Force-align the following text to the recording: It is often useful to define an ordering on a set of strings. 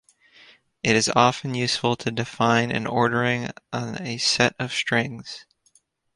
It 0.81 0.95
is 0.95 1.11
often 1.15 1.53
useful 1.53 1.95
to 1.97 2.09
define 2.09 2.71
an 2.71 2.87
ordering 2.87 3.51
on 3.71 4.01
a 4.01 4.17
set 4.17 4.55
of 4.57 4.73
strings. 4.73 5.45